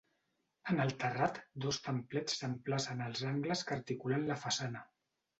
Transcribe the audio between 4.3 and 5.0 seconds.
la façana.